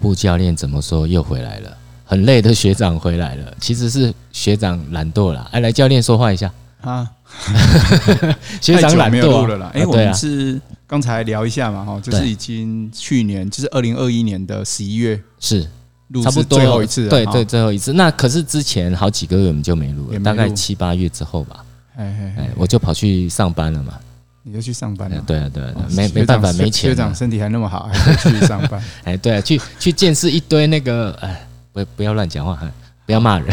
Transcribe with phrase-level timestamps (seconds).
[0.00, 1.76] 步教练怎么说又回来了？
[2.04, 5.48] 很累的学长回来了，其实是学长懒惰了。
[5.52, 6.50] 哎，来教练说话一下
[6.80, 7.08] 啊！
[8.60, 9.70] 学长懒惰了啦。
[9.72, 15.62] 哎，我们是刚才聊一下嘛，哈，就是已经去年，就是二零二一年的十一月是
[16.24, 17.92] 差不多最后一次，对对，最后一次。
[17.92, 21.64] 那可是之前好几个月我们就没录了，大概七八月之后吧。
[21.96, 23.94] 哎哎，我就跑去上班了嘛。
[24.42, 25.22] 你就去上班了？
[25.26, 26.90] 对啊对啊，没没办法，没钱。
[26.90, 28.82] 学长身体还那么好， 还去上班？
[29.04, 31.46] 哎，对啊，去去见识一堆那个哎。
[31.72, 32.58] 不不要乱讲话，
[33.06, 33.46] 不要骂人。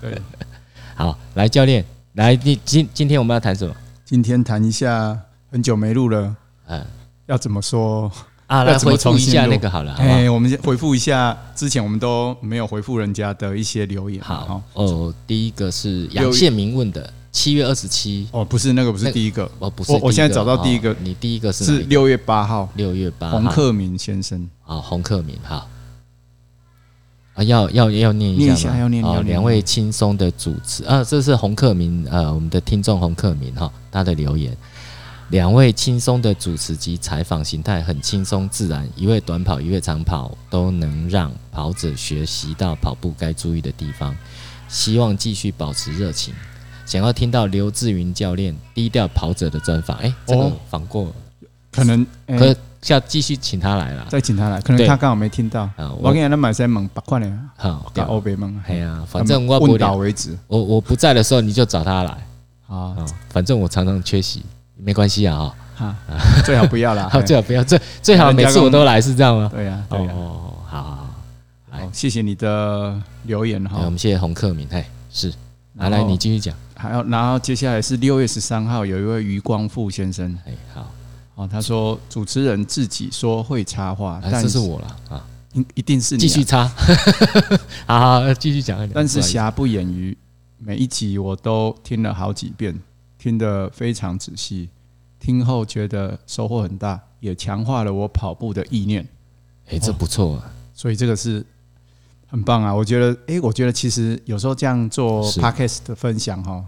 [0.00, 0.16] 对，
[0.94, 3.74] 好，来教练，来，你今今天我们要谈什么？
[4.04, 5.18] 今天谈一下
[5.50, 6.32] 很久没录了，
[6.68, 6.80] 嗯，
[7.26, 8.10] 要怎么说
[8.46, 8.62] 啊？
[8.62, 14.22] 来回复一下那个好了，哎，我们先回复一下之前我们都没有回复人家的一些留言。
[14.22, 18.28] 好哦，第一个是杨宪明问的，七月二十七。
[18.32, 24.48] 哦，不是那个，不是第一个，哦，不是，我现在找到第一个，你第一个是是六月八号，六月八号，洪克明先生。
[24.64, 25.66] 啊，洪克明，哈。
[27.34, 28.90] 啊，要要要念一下吗？
[29.04, 34.56] 哦，两位轻松的主持啊，这是洪克明呃，我们的听众洪克明哈，他的留言，
[35.28, 44.14] 两位轻松的主持及采访形态很轻松自然，一位短跑，一位长跑，都能让跑者学习到跑步该注意的地方。
[44.68, 46.34] 希望继续保持热情，
[46.90, 49.96] 想要听到刘志云教练低调跑者的专访。
[49.98, 51.06] 哎，这个访过，
[51.70, 52.54] 可能可。
[52.82, 55.68] 下继续请他来了，再请他来，可能他刚好没听到。
[55.98, 58.58] 我给他买三猛八块的，好，给欧北蒙。
[58.66, 60.34] 哎呀，反正我问到为止。
[60.46, 62.26] 我我不在的时候，你就找他来。
[62.68, 62.96] 啊，
[63.28, 64.42] 反正我常常缺席，
[64.78, 65.54] 没关系啊。
[65.76, 65.94] 哈，
[66.42, 69.50] 最好不要了，最好不要，最最好每次我都来，是这样吗？
[69.54, 70.12] 对呀，对呀。
[70.14, 71.08] 哦，好好好，
[71.72, 73.76] 来，谢谢你的留言哈。
[73.84, 74.82] 我们谢谢洪克明，嘿，
[75.12, 75.30] 是，
[75.74, 76.56] 来来，你继续讲。
[76.80, 80.90] 还有，然后接下来是六月十三号，有一位余光富先生，哎，好。
[81.34, 86.70] 哦，他说主持人自己说会插话，但这是我了啊，一一定是你继续插，
[87.86, 88.86] 好好继续讲。
[88.94, 90.16] 但是瑕不掩瑜，
[90.58, 92.78] 每一集我都听了好几遍，
[93.18, 94.68] 听得非常仔细，
[95.18, 99.06] 听后觉得收获很大，也强化了我跑步的意念。
[99.70, 101.44] 哎，这不错啊，所以这个是
[102.30, 106.64] 很棒啊，我觉得，哎，我觉得其实有时候这样做 podcast 的分享哈。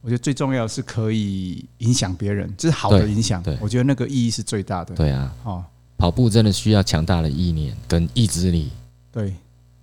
[0.00, 3.42] 我觉得最重要的是可以影响别人，这是好的影响。
[3.42, 4.94] 对，我觉得那个意义是最大的。
[4.94, 5.64] 对啊，哦，
[5.98, 8.70] 跑步真的需要强大的意念跟意志力。
[9.10, 9.34] 对，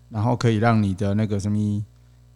[0.07, 1.83] 然后可以让你的那个什么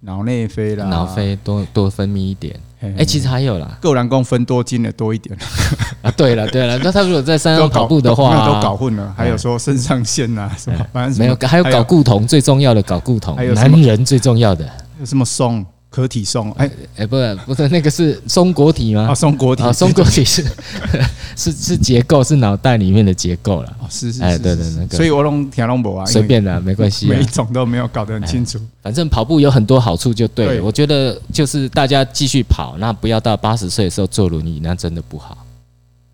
[0.01, 2.55] 脑内啡啦，脑啡多多分泌一点。
[2.97, 5.35] 哎，其实还有啦，够蓝光分多精的多一点。
[6.03, 9.13] 啊，对了对了，那他如果在山上跑步的话，都搞混了。
[9.17, 14.69] 还有说肾上腺呐 什么，反正没有，还有搞固酮，最重要的搞固酮，还有男人最重要的
[14.99, 15.65] 有什么松？
[15.89, 19.07] 可体松，哎哎，不是不是那个是松果体吗？
[19.09, 20.45] 啊，松果体，松果体是
[21.35, 23.77] 是是结构，是脑袋里面的结构了。
[23.79, 24.97] 哦，是是，哎，对对那个。
[24.97, 27.07] 所以我弄田龙博啊，随便的， 没关系。
[27.07, 28.59] 每一种都没有搞得很清楚。
[28.83, 30.59] 反正跑步有很多好处，就对。
[30.61, 35.37] 我觉得就是大家继续跑，那不要到八十岁的时候坐轮椅，那真的不好，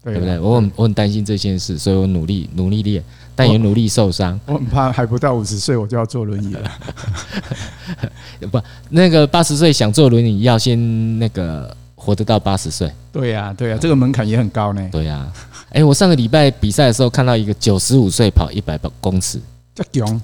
[0.04, 0.40] 对不对？
[0.40, 3.04] 我很我很担心这件事，所以我努力努力练。
[3.36, 6.72] 但也努力受伤，我很怕还不到五十岁我就要坐轮椅了。
[8.52, 12.92] 不，那个八十岁想坐轮椅，要先那个活得到八十岁。
[13.12, 14.90] 对呀，对呀，这个门槛也很高呢。
[14.92, 15.28] 对呀，
[15.72, 19.42] 哎，我上个礼拜比赛的时候看到一个九十五岁跑一百公尺，
[19.74, 20.22] 这强，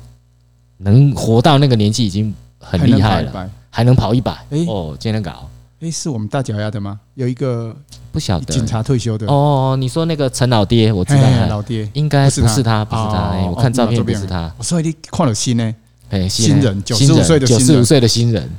[0.77, 4.33] 能活到那个年纪已经很厉害了，还能跑一百。
[4.67, 5.49] 哦，今天搞。
[5.81, 6.99] 哎，是我们大脚丫的吗？
[7.15, 7.73] 有一个
[8.11, 9.77] 不晓得警察退休的哦。
[9.79, 13.29] 你说那个陈老爹，我知道老爹应该不是他，不是他。
[13.31, 14.53] 哎，我看照片不是他。
[14.57, 15.73] 我说你看了新呢？
[16.09, 18.49] 哎，新人，九十五岁的九十五岁的新人，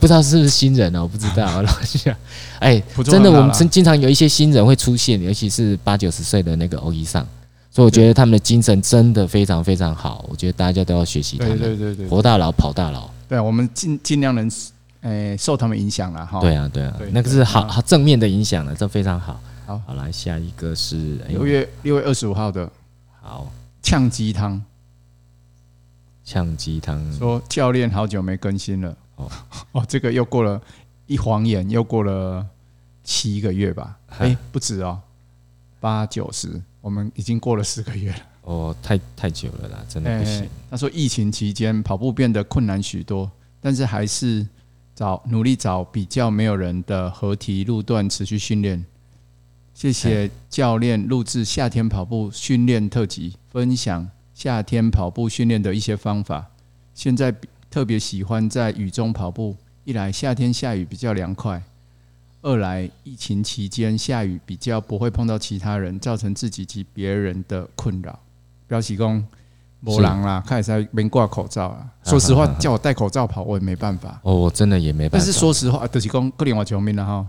[0.00, 1.02] 不知道是不是新人哦？
[1.02, 1.62] 我不知道。
[2.58, 7.24] 哎，真的，我们经经常有一些新人会出现，尤其是八九十岁的那个欧医上，
[7.70, 10.24] 所以我觉得他们的精神真的非常非常好。
[10.28, 13.08] 我觉得大家都要学习他们，对对对，活到老跑到老。
[13.28, 14.50] 对，我们尽尽量能。
[15.04, 16.40] 诶，受他们影响了哈。
[16.40, 19.38] 对啊，对啊，那个是好好正面的影响了，这非常好。
[19.66, 22.70] 好，好来下一个是六月六月二十五号的。
[23.20, 24.62] 好，呛鸡汤。
[26.24, 28.96] 呛鸡汤说教练好久没更新了。
[29.16, 29.30] 哦
[29.72, 30.58] 哦，这个又过了
[31.06, 32.46] 一晃眼，又过了
[33.02, 33.98] 七个月吧？
[34.18, 34.98] 哎，不止哦，
[35.80, 36.48] 八九十，
[36.80, 38.18] 我们已经过了四个月了。
[38.40, 40.48] 哦，太太久了啦，真的不行。
[40.70, 43.30] 他说疫情期间跑步变得困难许多，
[43.60, 44.46] 但是还是。
[44.94, 48.84] 找努力找比较没有人的合体路段持续训练，
[49.74, 56.46] 谢谢教练录制夏天跑步训练特辑，分享夏天跑步训练的一些方法。
[56.94, 57.34] 现在
[57.68, 61.60] 特别喜欢在雨中跑步，一来夏天下雨比较凉快，
[62.42, 68.20] 二来疫情期间下雨比较不会碰到其他人，造成自己及别人的困扰。
[68.68, 69.26] 表示讲
[69.84, 71.78] 没人啦，开始在没挂口罩啊。
[72.04, 74.18] 说实话，叫我戴口罩跑，我也没办法。
[74.22, 75.24] 哦，我真的也没办法。
[75.24, 77.26] 但是说实话，德西公克林我球迷了哈。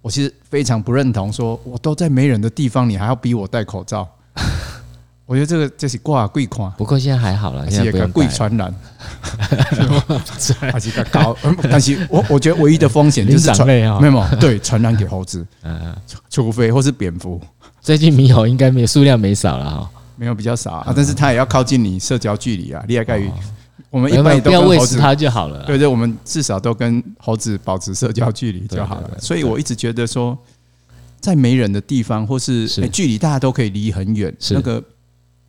[0.00, 4.08] 我其实非常不认同，说我都在没人的地方，你还要逼我戴口罩。
[5.26, 6.72] 我觉得这个这是挂贵款。
[6.78, 8.12] 不过现在还好了，现在不用戴。
[8.12, 8.74] 贵传染，
[10.72, 11.36] 还是个高。
[11.64, 15.46] 但是我我觉得唯一的风险就是传，没有没有，对，传染给猴子。
[15.64, 15.94] 嗯，
[16.30, 17.38] 除非或是蝙蝠。
[17.82, 19.90] 最近猕猴应该没数量没少了哈。
[20.18, 23.30] 没有比较少啊，但是它也要靠近你社交距离啊，厉害概率。
[23.90, 25.64] 我们一般都不要喂食它就好了。
[25.64, 29.10] 对对，我们至少都跟猴子保持社交距离就好了。
[29.18, 30.36] 所以我一直觉得说，
[31.20, 34.82] 在没人的地方，或是距离大家都可以离很远，那个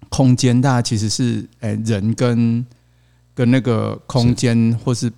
[0.07, 2.65] 空间大家其实是诶人跟
[3.33, 5.12] 跟那个空间或是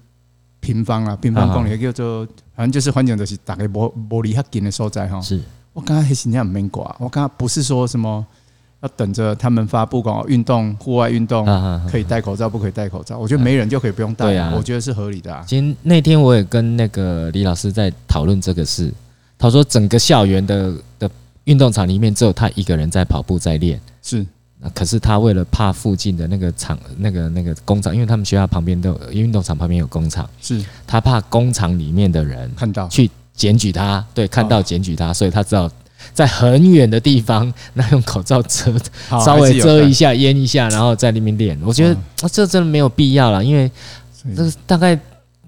[0.59, 2.25] 平方啊，平方公里叫做
[2.55, 5.21] 反正就是环境就是大概玻玻璃很近的所在哈。
[5.21, 5.39] 是
[5.73, 8.25] 我刚刚还是那样没挂，我刚刚不是说什么。
[8.81, 11.45] 要等着他们发布广告，运动户外运动
[11.87, 13.17] 可以戴口罩，不可以戴口罩。
[13.19, 15.43] 我觉得没人就可以不用戴，啊我觉得是合理的。
[15.45, 18.91] 今天那天我也跟那个李老师在讨论这个事，
[19.37, 21.09] 他说整个校园的的
[21.43, 24.25] 运动场里面只有他一个人在跑步在练，是。
[24.73, 35.69] 可是他为了怕附近的那个厂、那个那个工厂，因为他们学校旁边都有运动场旁边有工厂，是他怕工厂里面的人看到去检举他，对，看到检举他，所以他知道。
[36.13, 38.73] 在很远的地方，那用口罩遮，
[39.09, 41.59] 稍微遮一下、淹一下，然后在里面练。
[41.63, 41.95] 我觉得
[42.31, 43.69] 这真的没有必要了，因为
[44.35, 44.97] 这个大概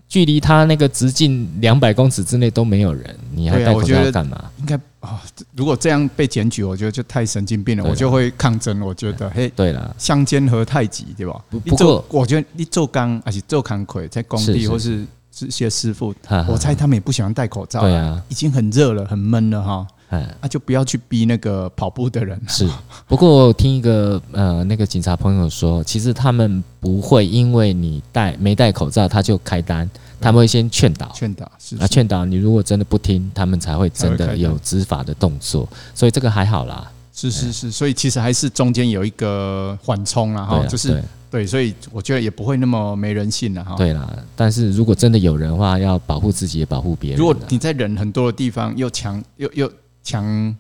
[0.08, 4.46] 距离他那个直径两百公尺之内都没有人，你还戴口罩干嘛？
[4.60, 5.22] 应该啊，
[5.56, 8.80] 如果这样被检举，我觉得就太神经病了，我就会抗争。
[8.82, 11.34] 我觉得，嘿，对了，相煎何太急，对吧？
[11.50, 16.14] 不过，我觉得你做钢而且做扛魁，在工地或是这些师傅，
[16.48, 17.82] 我猜他们也不喜欢戴口罩。
[17.82, 19.88] 对啊，已经很热了，很闷了哈。
[20.14, 22.40] 哎，那就不要去逼那个跑步的人。
[22.48, 22.70] 是，
[23.08, 29.90] 不过我听一个呃，那个警察朋友说，其实他们不会因为你戴没戴口罩，他就开单，
[30.22, 35.68] 他们会先劝导，劝导是啊，劝导你如果真的不听，他们才会真的有执法的动作。
[35.96, 36.92] 所以这个还好啦。
[37.12, 43.76] 是是是，所以其实还是中间有一个缓冲啊，哈，就是对，所以我觉得也不会那么没人性了哈。
[43.76, 47.20] 对啦，但是如果真的有人的话，要保护自己也保护别人。
[47.20, 49.72] 如果你在人很多的地方又强又又。
[50.04, 50.56] 强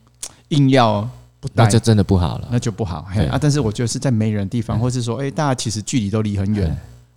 [0.50, 1.07] 硬要
[1.40, 3.06] 不带，那就真的不好了，那就不好。
[3.12, 6.75] 嘿啊，但是我觉得是在没人的地方，或是说，哎，大家其实距离都离很远，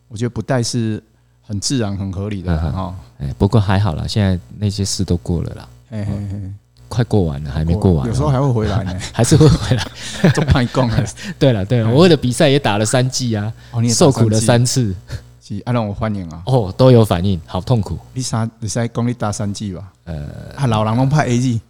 [0.09, 1.03] 我觉得不带是
[1.43, 2.95] 很自然、很合理的哈。
[3.19, 6.53] 哎，不过还好啦，现在那些事都过了啦，嘿嘿嘿，
[6.89, 9.87] 快过完了，还没过完，有时候还会回来呢， 还是会回来。
[10.31, 10.91] 都怕你讲。
[11.39, 13.53] 对了对了，我为了比赛也打了三季啊，
[13.89, 14.95] 受苦了三次。
[15.41, 16.43] 是啊，让我欢迎啊。
[16.47, 17.97] 哦，都有反应，好痛苦。
[18.13, 19.93] 你三，你在讲你打三季吧？
[20.03, 21.61] 呃，老人拢拍 A G。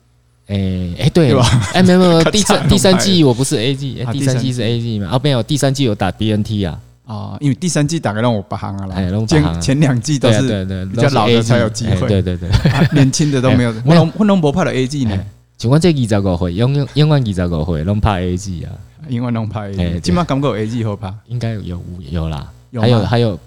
[0.47, 0.57] 哎
[0.99, 1.37] 哎、欸，对，
[1.75, 5.09] 哎没有没有， 第三第三季我不是 A G，第三季是 A G 嘛？
[5.13, 6.79] 哦没有，第三季有打 B N T 啊。
[7.07, 9.27] 哦，因为第三季打给让我不行啊了。
[9.27, 12.49] 前前两季都是对对比较老的才有机会，对对对，
[12.93, 13.73] 年轻的都没有。
[13.87, 15.17] 我龙我龙不怕的 A G 呢？
[15.57, 18.73] 请问这二十五岁，永永永远二十五岁，拢怕 A G 啊？
[19.09, 21.15] 永远拢怕 A G，起码感觉 A G 好怕。
[21.27, 23.39] 应该有有有啦，还有还有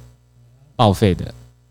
[0.75, 1.25] 报废的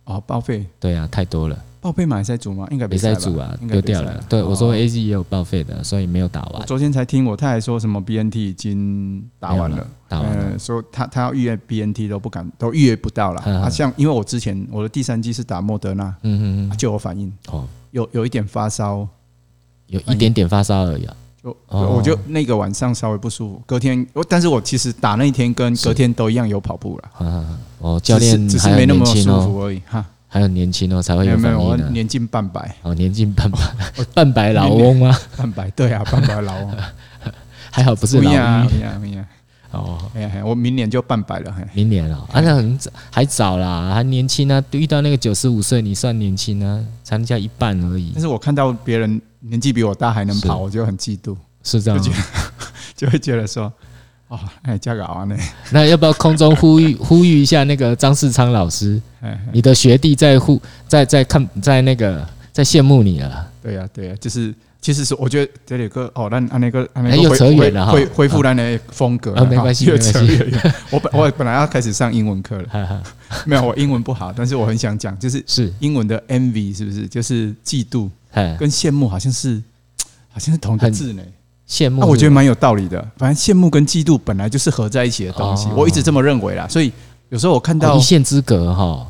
[0.04, 1.58] 哦，报废，对啊，太多了。
[1.80, 2.66] 报废嘛，在组吗？
[2.70, 4.20] 应该没在组啊，丢掉了。
[4.28, 6.66] 对，我说 A G 也有报废的，所以没有打完。
[6.66, 10.58] 昨天才听我太太说什么 B N T 已经打完了，打完了。
[10.58, 13.40] 说他他要预约 B N T 都不敢，都预约不到了。
[13.42, 19.06] 啊，像因为我之前我的第三季是打莫德纳，嗯嗯嗯，就有反应哦，有有一点发烧，
[19.86, 21.16] 有一点点发烧而已啊。
[21.40, 27.54] 就我就那个晚上稍微不舒服，隔天我但是我其实打那一天跟隔天都一样有跑步了。
[27.78, 30.04] 哦，教练只是没那么舒服而已哈。
[30.28, 31.88] 还有年轻哦，才会有反应的。
[31.90, 33.58] 年近半百哦，年近半百，
[34.14, 35.18] 半百老翁吗？
[35.36, 36.76] 半百对啊，半百老翁，
[37.72, 38.68] 还好不是老翁。
[39.70, 41.54] 哦，哎呀，我明年就半百了。
[41.72, 44.62] 明年哦，啊，那很早，还早啦，还年轻啊。
[44.72, 48.12] 遇到那个九十五岁，你算年轻呢，才能加一半而已。
[48.14, 51.36] 但是我看到别人年纪比我大还能跑，我就很嫉妒。
[51.62, 52.02] 是这样，
[52.96, 53.72] 就会觉得说。
[54.28, 55.36] 哦，哎，加个啊呢？
[55.72, 59.00] 那要不要空中呼吁 呼吁一下那个张世昌老师？
[59.20, 63.48] 哎你的学弟在呼在在看在那个在羡慕你了。
[63.62, 70.52] 对呀对呀，就是其实是我觉得这里个哦，那那个那个又扯远了哈，恢恢复那的风格啊，没关系没关系。
[70.90, 73.02] 我本我本来要开始上英文课了，
[73.44, 78.08] 没有我英文不好，但是我很想讲，就是是英文的 envy 是不是就是嫉妒
[78.58, 79.60] 跟羡慕好像是
[80.30, 81.22] 好像是同一个字呢？
[81.68, 83.06] 羡慕，那我觉得蛮有道理的。
[83.16, 86.66] 反正羡慕跟嫉妒本来就是合在一起的东西，我一直这么认为啦。
[86.68, 86.92] 所以
[87.28, 89.06] 有时候我看到一线之隔哈，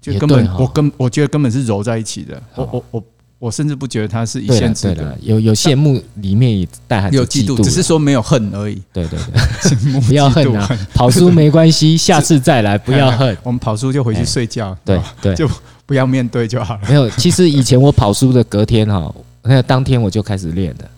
[0.00, 2.42] 就根本我根我觉得根本是揉在一起的。
[2.54, 3.04] 我我我
[3.40, 8.82] 我甚至不觉得它是一线之隔，有有羡慕，里面也带含有嫉妒，只是说没有恨而已。
[8.92, 9.18] 对对
[9.62, 13.36] 对， 不要恨啊，跑输没关系，下次再来，不要 恨。
[13.42, 15.48] 我们跑输就回去睡觉，对对，就
[15.86, 16.80] 不要面对就好了。
[16.88, 20.90] 没有，其实以前我跑输的隔天哈，那个当天我就开始练了。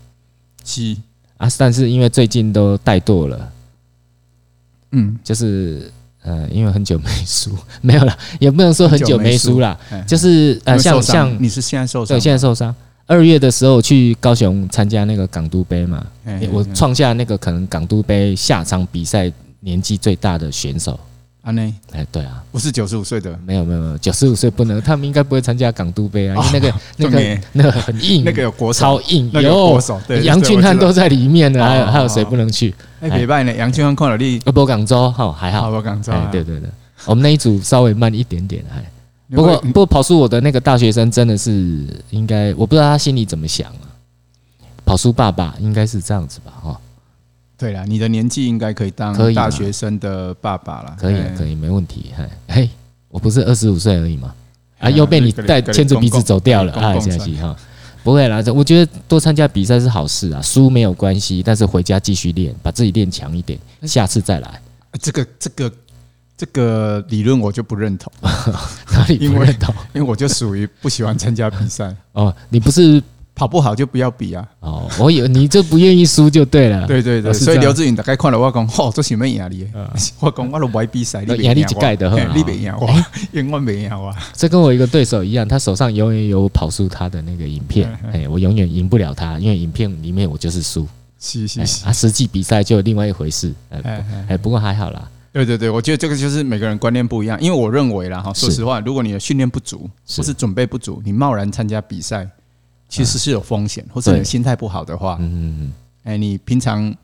[0.63, 1.01] 七。
[1.37, 3.53] 啊，但是因为最近都怠惰了，
[4.93, 5.91] 嗯，就是。
[6.23, 7.51] 呃，因为很久没输，
[7.81, 9.75] 没有了，也不能说很久没输了，
[10.07, 12.75] 就是呃，像像你是现在受伤，对，现在受伤。
[13.07, 16.07] 二月的时候去高雄参加那个港都杯嘛，
[16.53, 21.01] 我创下那个可能港都杯下场比赛年纪最大的选手。
[21.43, 32.75] 啊，内哎，对啊，不是九十五岁的，没有没有没有，九十五岁不能，他们应该不会参加港都杯啊，因为那个那个那个很硬，那个有国超硬，有国手，对，杨俊汉都在里面呢，还有还有谁不能去？
[33.01, 36.69] 哎，别拜呢，杨俊翰看了你，波广州好还好，波广州，对对对，
[37.07, 38.85] 我们那一组稍微慢一点点，还
[39.35, 43.89] 不过不过跑输我的那个大学生真的是应该，我不知道他心里怎么想啊，
[44.85, 46.81] 跑输爸爸应该是这样子吧，哈。
[47.61, 50.97] 对啦，你的年纪应该可以当大学生的爸爸了。
[50.99, 52.07] 可以，可以，没问题。
[52.49, 52.71] 嘿，
[53.11, 54.35] 我不是二十五岁而已嘛，
[54.79, 56.99] 啊，又被你带牵着鼻子走掉了啊！
[56.99, 57.55] 下去哈，
[58.03, 64.63] 不会啦，我觉得多参加比赛是好事啊，输没有关系，但是回家继续练，把自己练强一点，下次再来。
[64.99, 65.73] 这个，这个，
[66.39, 68.11] 这个理论我就不认同，
[68.91, 69.75] 哪里不认同？
[69.93, 71.95] 因为我就属于不喜欢参加比赛。
[72.13, 73.03] 哦，你不是？
[73.41, 74.47] 跑不好就不要比啊！
[74.61, 76.85] 哦，我以为你就不愿意输就对了。
[76.87, 79.67] 对对对，所以刘志云大概看了我讲，吼，这什么压力？
[80.21, 82.37] 我讲我都不爱比赛，压力就盖的很。
[82.37, 82.87] 你别赢我，
[83.33, 84.15] 因为我没赢我。
[84.35, 90.87] 这跟我一个对手一样，他手上永远有跑输他的那个影片，哎，我永远赢不了他，因为影片里面我就是输。
[91.19, 93.55] 是是是，啊，实际比赛就另外一回事。
[94.29, 95.09] 哎，不过还好啦。
[95.33, 102.29] 对对对，我觉得这个就是每个人观念不一样，因为我认为啦哈，说实话，如果你的训练不足，或是准备不足，你贸然参加比赛。
[102.91, 106.95] 其实是有风险，或者你心态不好的话，嗯哎，你平常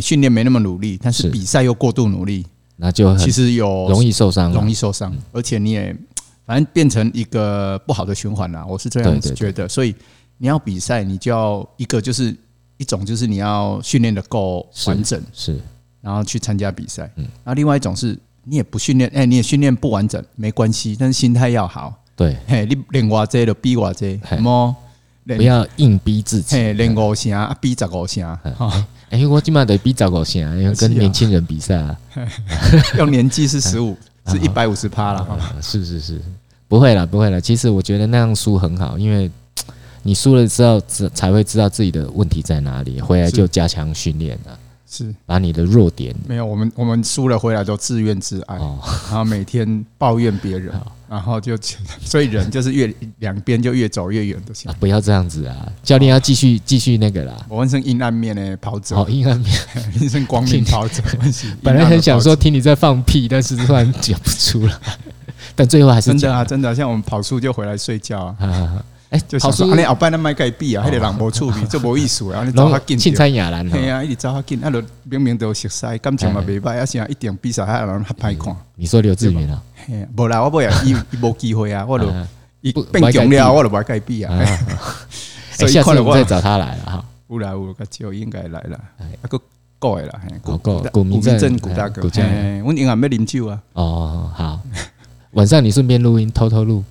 [0.00, 2.46] 训练没那么努力，但是比赛又过度努力，
[2.76, 5.94] 那就其实有容易受伤，容易受伤，而且你也
[6.46, 8.64] 反正变成一个不好的循环了。
[8.66, 9.94] 我是这样子觉得，所以
[10.38, 12.34] 你要比赛，你就要一个就是
[12.76, 15.60] 一种就是你要训练的够完整，是，
[16.00, 17.10] 然后去参加比赛。
[17.16, 21.94] 嗯，那另外一种是你也不训练，哎，你也训练不完整，没关系，但是心态要好。
[22.14, 24.76] 对，嘿，你练我这就比我这，什么？
[25.24, 28.38] 不要硬逼自己，练五声，逼十五声。
[29.10, 31.96] 哎，我今晚得逼十五声，因为跟年轻人比赛啊。
[32.98, 35.26] 用年纪是十五， 是一百五十趴了。
[35.60, 36.20] 是是是，
[36.66, 37.40] 不会了，不会了。
[37.40, 39.30] 其实我觉得那样输很好，因为
[40.02, 40.80] 你输了之后，
[41.14, 44.58] 才会知道自己的问题在哪里，回来就加强训练了。
[44.94, 50.74] 是把你的弱点没有，我们我们输了回来都自怨自艾，然后每天抱怨别人，
[51.12, 51.54] 然后就
[52.02, 54.72] 所以人就是越两边就越走越远的。
[54.80, 55.70] 不要这样子啊！
[55.82, 57.36] 教练要继续继续那个啦。
[57.50, 58.96] 我问声阴暗面呢，跑者。
[58.96, 59.54] 哦，阴暗面，
[60.00, 61.02] 问声光明跑者。
[61.62, 64.72] 本来很想说听你在放屁，但是突然讲不出来。
[65.54, 68.82] 但最后还是真的啊，真的，像我们跑出就回来睡觉啊。
[69.12, 72.42] 哎，就跑输，你后摆那卖改比啊，迄个人无趣味， 这无意思啊！
[72.44, 78.56] 你走较紧，凊彩赢人，对啊，一直走较紧，啊，就明明都熟悉，感情嘛袂歹，啊，是啊一定比赛还人较歹看。
[78.74, 79.62] 你说刘志云啊？
[80.16, 82.10] 无啦，我不要伊伊无机会啊，我就
[82.62, 84.34] 伊变强了，我就买改比啊。
[85.52, 87.04] 所以下次我再找他来了哈。
[87.28, 88.80] 有啦有，就应该来了。
[88.96, 89.38] 啊个
[89.78, 93.60] 过来了，古古古明镇古大哥，我今晚要啉酒啊。
[93.74, 94.58] 哦，好，
[95.32, 96.82] 晚上你顺便录音，偷偷录。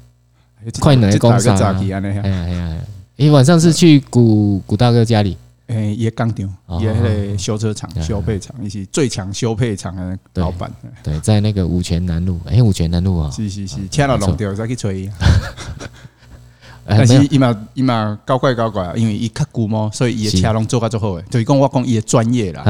[0.79, 1.77] 快能工商啊！
[1.79, 2.77] 哎呀哎呀！
[3.15, 5.37] 你晚上是去古古大哥家里？
[5.67, 6.49] 哎，也钢厂，
[6.81, 10.69] 也那个修车厂、修配厂，一起最强修配厂的老板。
[11.01, 12.39] 对，在那个五泉南路。
[12.45, 13.31] 哎，五泉南路啊！
[13.31, 15.09] 是是是，车都弄掉再去吹。
[16.83, 21.23] 但是伊嘛伊嘛搞怪搞怪啊，因为伊较古嘛，所以伊的车拢做甲足好诶。
[21.29, 22.63] 就是讲我讲伊的专业啦。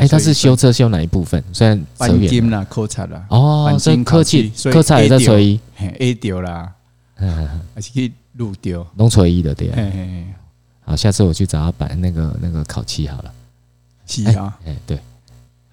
[0.00, 1.42] 哎，他是修车修哪一部分？
[1.52, 3.22] 虽然鈑金啦、科漆啦。
[3.28, 5.60] 哦，所以科技科漆也在吹。
[5.98, 6.72] A 掉啦。
[7.20, 7.90] 嗯， 还是
[8.34, 9.70] 录掉，弄错一的对。
[10.84, 13.32] 好，下次我去找他摆那个那个烤漆好了。
[14.06, 14.98] 漆啊，哎，对，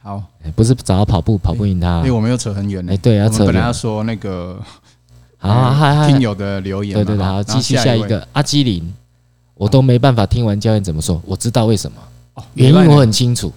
[0.03, 0.23] 好，
[0.55, 2.01] 不是找他跑步，跑不赢他。
[2.01, 3.45] 哎，我们又扯很远哎，对，要扯。
[3.45, 4.61] 本来要说那个，
[5.39, 8.27] 好，还听友的留言，对对对，好，继续下一个。
[8.33, 8.93] 阿基林，
[9.55, 13.51] 我都没办法听完教练怎么说，我知道为什么，原因我很清楚，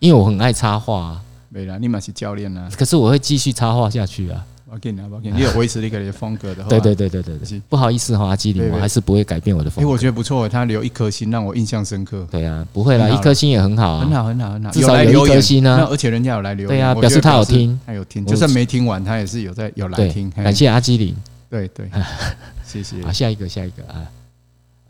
[0.00, 1.20] 因为我很爱插画。
[1.50, 4.44] 没啦，你嘛是教练啊，可是我会继续插画下去啊。
[4.70, 9.82] 我给你，我给你，你有维持一个的风格的话，对对对对对对，不好意思哈，阿基里，我还是不会改变我的风格。
[9.82, 12.26] 因为我觉得不错，他留一颗心让我印象深刻。
[12.30, 15.86] 对啊，不会啦，一颗心也很好，很好很好很好，至少有一颗心呢。
[15.90, 20.30] 而且人家有来留言，对啊，表示他有听，他有听，就算没听完，他也是有在有来听。
[20.30, 21.14] 感谢阿基里，
[21.48, 21.90] 对对，
[22.66, 23.02] 谢谢。
[23.02, 24.06] 好，下一个下一个啊，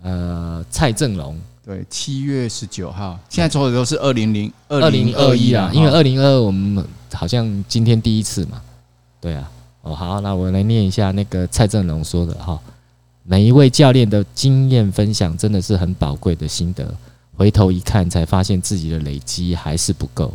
[0.02, 8.60] 呃，蔡正龙，对，七月十九号，现在抽的都是二零零二零二一啊，因为二零二二我们好像今天第一次嘛，
[9.20, 9.48] 对啊，
[9.82, 12.58] 哦好，那我来念一下那个蔡正龙说的哈，
[13.22, 16.94] 每一位教练的经验分享真的是很宝贵的心得，
[17.36, 20.32] 回头一看才发现自己的累积还是不够，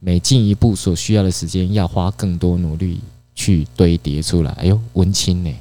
[0.00, 3.00] 每进一步所需要的时间要花更多努力
[3.34, 5.54] 去堆叠出来，哎呦，文青呢？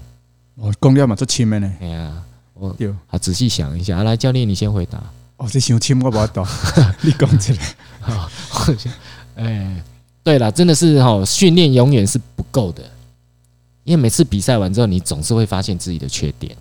[0.56, 2.24] 哦，讲了嘛做亲的呢，哎呀。
[2.60, 4.02] 我有，好仔细想一下。
[4.02, 4.98] 来，教练，你先回答。
[5.36, 6.44] 哦，这想亲我不懂，
[7.02, 7.60] 你讲起来。
[8.02, 8.28] 好，
[9.36, 9.80] 哎，
[10.24, 12.82] 对了，真的是哈，训练永远是不够的，
[13.88, 16.54] 因为每次比赛完之后，你总是会发现自己的缺点。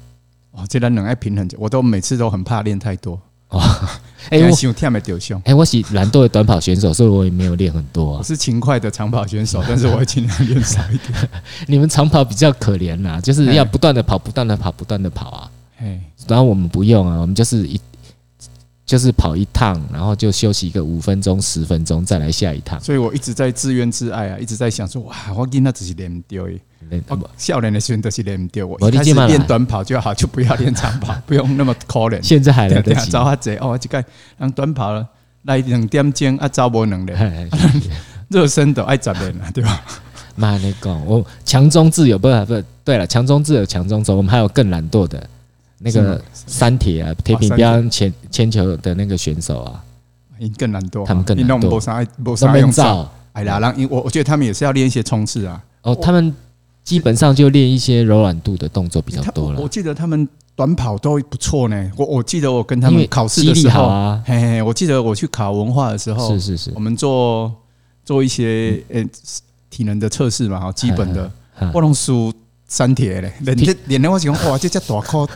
[0.53, 3.21] 哦，这人能爱平衡，我都每次都很怕练太多。
[3.49, 3.61] 哦，
[4.31, 5.43] 哎，我想跳没丢胸。
[5.45, 8.19] 哎，我是懒惰的短跑选手，所以我也没有练很多啊。
[8.19, 11.29] 我是勤快的长跑选手，但是我会尽量练少一点。
[11.67, 15.51] 你们长跑比较可怜呐，就是要不断的跑，不断的跑，不断的跑啊。
[15.79, 17.81] 哎，然后我们不用啊，我们就是一
[18.87, 22.81] 就是跑一趟，然后就休息一个五分钟、十分钟，再来下一趟。
[22.81, 27.03] 所以我一直在自怨自艾啊，一直在想说，哇，我今那只是练不掉诶，
[27.37, 28.65] 少年的时候都是练不掉。
[28.65, 32.23] 我一开始练短跑就好，就不要练长跑， 不用那么可怜。
[32.23, 33.11] 现在还来得及。
[33.11, 34.03] 早下子哦，这个
[34.39, 35.05] 让短跑了
[35.43, 37.13] 来两点钟啊，早不能力，
[38.31, 39.83] 热身都爱十练了，对吧？
[40.39, 45.29] 妈你讲，我强中自有，不是不是，对了，强中自有强中手，我们还有更懒惰的。
[45.79, 49.85] 那个三铁啊，铁饼标铅铅球的那个选手啊，
[50.57, 51.05] 更难多。
[51.05, 51.81] 他们更难多。
[52.25, 53.11] 都没用照。
[53.33, 55.63] 哎呀，然后我我觉得他们也是要练一些冲刺啊。
[55.83, 56.35] 哦，他们
[56.83, 59.61] 基本上就练一些柔软度的动作比较多了。
[59.61, 61.91] 我记得他们短跑都不错呢。
[61.97, 67.55] 我我记得我跟他们考试的时候啊，嘿嘿，我记得我去考文化的时候，是是是，我们做
[68.03, 69.05] 做一些呃
[69.69, 71.31] 体能的测试嘛，哈，基本的
[71.75, 72.33] 我拢输。
[72.69, 75.27] 三铁嘞， 连这连的我讲哇，这只大颗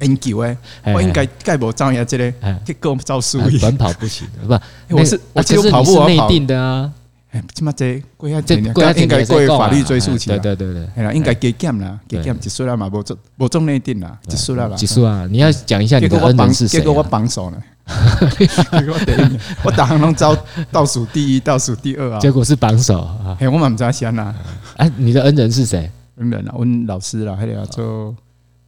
[0.00, 0.56] 研究诶，
[0.94, 2.32] 我应该该无照样这个，
[2.64, 3.38] 结果照输。
[3.58, 4.58] 短跑不行，不，
[4.96, 6.90] 我是我只有跑步内定的啊。
[7.32, 8.64] 哎，这么这归下这应
[9.06, 10.38] 该归法律追诉起来。
[10.38, 14.76] 对对对对，应该给减啦，给减结束了嘛，无中无中内定啦，结束了啦。
[14.76, 15.28] 结束啊！
[15.30, 16.78] 你要讲一下你的恩人是谁？
[16.80, 17.62] 结果我榜首呢，
[18.36, 18.46] 结
[18.84, 20.36] 果第一，我打行拢招
[20.72, 22.18] 倒数第一，倒数第二啊。
[22.18, 23.36] 结果是榜首啊！
[23.38, 24.34] 哎，我蛮知先呐。
[24.76, 25.88] 哎，你的恩人是谁？
[26.20, 28.14] 原本啊，问老师啦，还得要做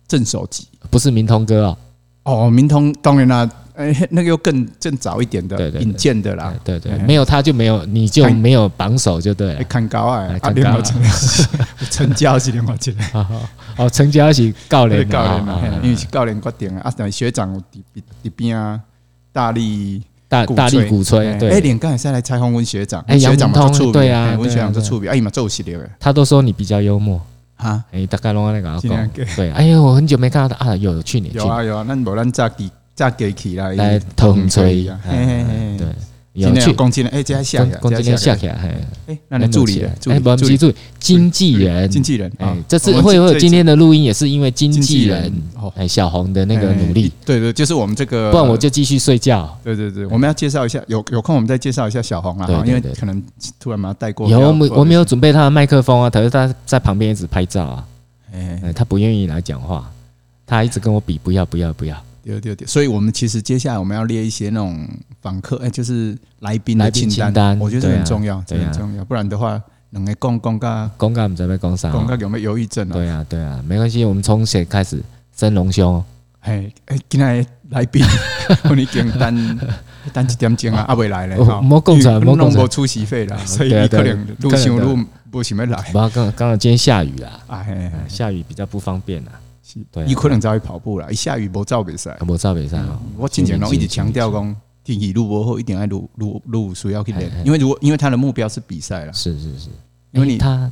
[0.09, 1.79] 郑守吉，不是明通哥哦。
[2.25, 6.55] 哦，明通当然啦，哎，那个又更更早一点的引荐的啦。
[6.65, 9.65] 对对，没有他就没有，你就没有榜首就对了。
[9.65, 10.81] 看高啊，看高，
[11.91, 13.27] 成交是另外一个。
[13.77, 16.91] 哦，成交是教练教练嘛，因为是教练决定啊。
[16.97, 17.53] 啊，学长
[17.95, 18.81] 这这边啊，
[19.33, 21.37] 大力大大力鼓吹。
[21.39, 25.91] 对，哎，连刚才是来采访温学长，学长嘛做对啊，温学长就出笔，哎呀嘛做系列的。
[25.99, 27.21] 他都说你比较幽默。
[27.69, 33.75] 啊，哎，大概拢那个讲，对，哎呀，我很久没看到他啊，有去年有啊有啊，那无咱早几早几期来。
[33.75, 34.85] 来同吹，
[35.79, 35.87] 对。
[36.35, 38.55] 今天恭喜了，哎，接下来，恭喜下起来，
[39.07, 45.31] 哎，那你助理，哎，不，记住经纪人，经纪人，哎，这次会会有今天的录音，也是因为经纪人，
[45.75, 49.59] 哎，小红的那个努力，对对，就是我们这个，不然我就继续睡觉。
[49.63, 53.23] 对对对，我们要介绍一下，有有空我们再介绍一下小红啊，因为可能
[53.61, 54.27] 突然把他带过。
[54.27, 57.85] 有，我我没有准备他的麦克风啊，可是他在旁边一直拍照啊，
[58.33, 59.91] 哎，他不愿意来讲话，
[60.47, 61.95] 他一直跟我比，不要不要不要。
[62.25, 64.89] 对对对，所以我们其实接下来我们要列一些那种
[65.21, 72.93] 访客，哎，就是来宾的清单，我觉得很重要，这很重要，不然的话，两个公公告公告不知道讲啥，公告有没有忧郁症啊？
[72.93, 75.03] 对啊对啊，没关系，我们从谁开始？
[75.37, 76.03] 生龙兄，
[76.41, 78.05] 哎哎，今天来宾，
[78.65, 79.35] 我你简单
[80.13, 80.85] 单几点钟啊？
[80.89, 84.99] 阿未来了哈，没工厂，没工厂出席费了，所以可能录上录
[85.31, 85.83] 不想要来。
[85.91, 87.67] 不，刚刚刚今天下雨了，啊，
[88.07, 89.33] 下雨比较不方便了。
[89.91, 92.83] 对，伊可能早去跑步啦，一下雨无照比赛，无照比赛。
[93.17, 99.69] 我之前拢一直强调讲，天气如果好，一定爱路路路需要去练，因为如果因为他的目标是比赛了，是是是，
[100.11, 100.71] 因为你他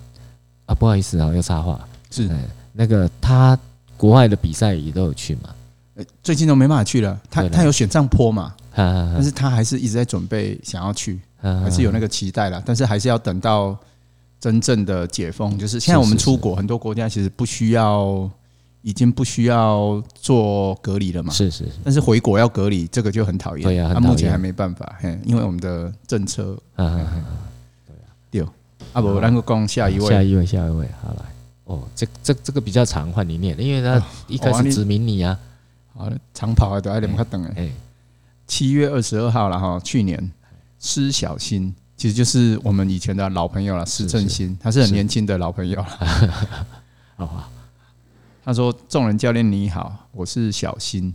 [0.67, 2.29] 啊，不好意思啊，又插话，是。
[2.73, 3.59] 那个他
[3.97, 5.51] 国外的比赛也都有去嘛，
[6.23, 13.77] 最近都没办法去了，他他有选上坡嘛，但是他还是一直在准备想要去，还是有那个期待了，但是还是要等到
[14.41, 18.29] 真正的解封，就是现在我们出国很多国家其实不需要。
[18.83, 21.33] 已经不需要做隔离了嘛？
[21.33, 23.63] 是是，但是回国要隔离，这个就很讨厌。
[23.63, 26.57] 对呀，他目前还没办法，嘿，因为我们的政策。
[26.77, 27.25] 对啊，
[28.31, 28.43] 对。
[28.93, 31.25] 啊不，那个讲下一位，下一位，下一位，好来。
[31.65, 35.39] 哦，这这这个比较长，换你念，因为他一开始指名你啊。
[35.95, 37.71] 好的，长跑啊都还得快等哎。
[38.49, 40.33] 七月二十二号了哈，去年
[40.81, 45.87] 施小新，其实就是我们以前的老朋友了，施正新，他是很年轻的老朋友了。
[47.15, 47.51] 好。
[48.43, 51.15] 他说：“众人教练你好，我是小新。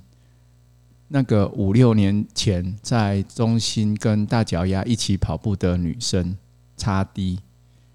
[1.07, 6.37] 那个五六年前在中心跟大脚丫一起跑步的女生，
[6.77, 7.39] 差 D，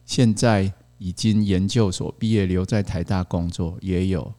[0.04, 4.34] 现在已经研究所毕业，留在台大工作，也有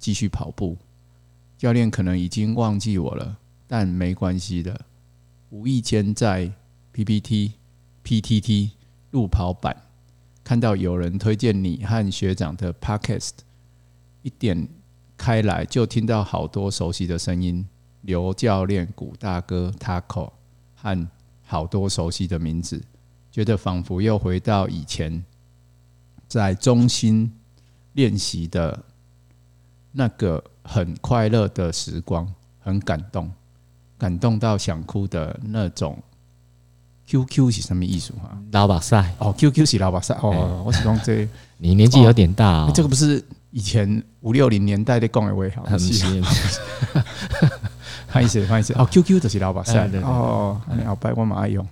[0.00, 0.76] 继续跑步。
[1.56, 3.36] 教练可能已经忘记我了，
[3.68, 4.80] 但没关系的。
[5.50, 6.52] 无意间在
[6.92, 7.52] PPT、
[8.04, 8.70] PTT
[9.12, 9.76] 路跑版
[10.42, 13.30] 看到有人推荐你和学长的 Podcast，
[14.22, 14.68] 一点
[15.16, 17.66] 开来就听到好多熟悉的声音。
[18.02, 20.30] 刘教练、古大哥、Taco
[20.76, 21.08] 和
[21.44, 22.80] 好多熟悉的名字，
[23.30, 25.24] 觉得仿佛又回到以前
[26.28, 27.30] 在中心
[27.94, 28.82] 练习的
[29.92, 33.30] 那个很快乐的时光，很感动，
[33.98, 36.00] 感动到想哭的那种。
[37.06, 38.38] QQ 是什么意思啊？
[38.52, 40.62] 老把赛哦，QQ 是老把赛哦。
[40.64, 46.22] 我是讲这个， 你年纪有点大哦，这个不是以前五六零年代的讲的话，很新。
[48.10, 48.46] 欢迎谁？
[48.46, 48.74] 欢迎谁？
[48.74, 50.60] 哦，QQ 就是老板赛哦。
[50.84, 51.66] 好白我蛮爱用，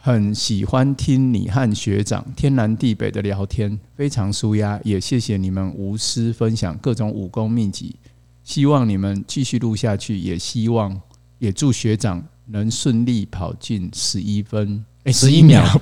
[0.00, 4.78] 很喜欢听你和学长天南地北的聊天，非常舒压。
[4.84, 7.96] 也谢谢你们无私分享各种武功秘籍，
[8.44, 10.18] 希望你们继续录下去。
[10.18, 11.00] 也希望
[11.38, 15.64] 也祝学长能顺利跑进十一分，哎，十一秒。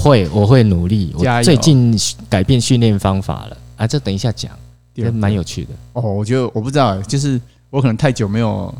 [0.00, 1.14] 会，我会努力。
[1.18, 1.94] 我最近
[2.28, 3.56] 改变训练方法了。
[3.76, 4.50] 啊，这等一下讲。
[4.94, 5.70] 也蛮有趣的。
[5.92, 8.74] 哦，我觉得我不知道，就是我可能太久没有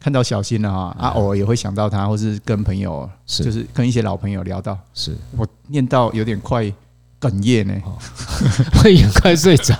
[0.00, 3.44] 看到小新了哈，啊，偶尔也会想到他，或是跟朋友，是。
[3.44, 5.16] 就是跟一些老朋友聊到，是。
[5.36, 6.64] 我念到有点快
[7.20, 7.74] 哽咽呢，
[8.82, 9.74] 会也快睡着，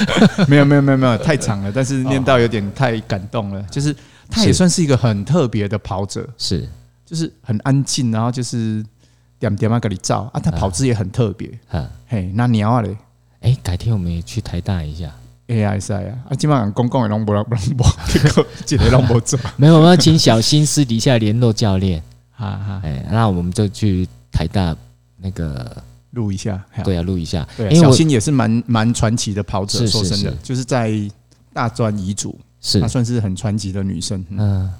[0.48, 3.94] 没有没有没有没有太长了，但是念到有点太感动了，就是
[4.28, 6.68] 他也算是一个很特别的跑者，是。
[7.06, 8.84] 就是很安静，然后就是
[9.40, 12.96] 点点啊给你照啊，他跑姿也很特别，嗯，嘿，那鸟啊嘞，
[13.40, 15.10] 哎，改天我们也去台大一下。
[15.48, 19.36] AI 赛啊，啊，基本上公共也拢无人不能播，结果一个拢无做。
[19.56, 22.00] 没有，我们要请小新私底下联络教练。
[22.30, 24.76] 哈哈，哎，那我们就去台大
[25.16, 26.62] 那个录一下。
[26.84, 27.44] 对啊，录一下。
[27.56, 30.92] 对，小新也是蛮蛮传奇的跑者，说真的，就是在
[31.52, 34.24] 大专遗嘱，是她算是很传奇的女生。
[34.30, 34.72] 嗯，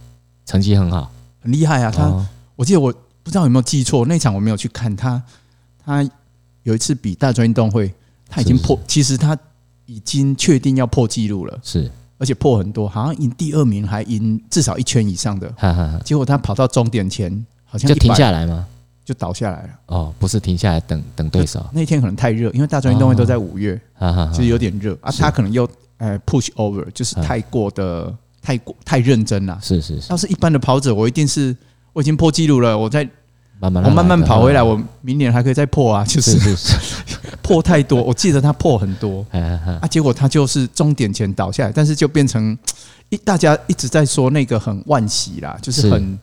[0.46, 1.10] 成绩很好，
[1.42, 1.90] 很厉害啊。
[1.90, 2.94] 她，我记得我
[3.30, 5.22] 不知道有没有记错，那场我没有去看他。
[5.84, 6.02] 他
[6.64, 7.94] 有一次比大专运动会，
[8.28, 9.38] 他已经破，其实他。
[9.86, 15.52] 已经确定要破纪录了，是，而且破很多，好像赢第二名还赢至少一圈以上的。
[15.56, 18.64] 哈哈哈，结果他跑到终点前，好像就停下来吗？
[19.04, 19.70] 就倒下来了。
[19.86, 21.66] 哦，不是停下来等等对手。
[21.72, 23.80] 那天可能太热，因为大专运动会都在五月，
[24.32, 25.10] 其实有点热啊。
[25.10, 29.58] 他可能又呃 push over，就是太过的太过太认真了。
[29.60, 30.08] 是是是。
[30.10, 31.56] 要是一般的跑者，我一定是
[31.92, 33.02] 我已经破纪录了，我再
[33.60, 36.04] 慢慢我慢慢跑回来，我明年还可以再破啊。
[36.04, 36.56] 就是
[37.42, 39.24] 破太多，我记得他破很多。
[39.80, 42.56] 啊，结果他就是终点前倒下来，但是就变成
[43.10, 45.90] 一大家一直在说那个很万喜啦，就是。
[45.90, 46.18] 很，